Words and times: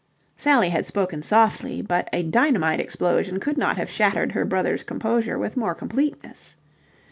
Sally 0.35 0.69
had 0.69 0.87
spoken 0.87 1.21
softly, 1.21 1.83
but 1.83 2.09
a 2.11 2.23
dynamite 2.23 2.79
explosion 2.79 3.39
could 3.39 3.55
not 3.55 3.77
have 3.77 3.87
shattered 3.87 4.31
her 4.31 4.45
brother's 4.45 4.81
composure 4.81 5.37
with 5.37 5.55
more 5.55 5.75
completeness. 5.75 6.55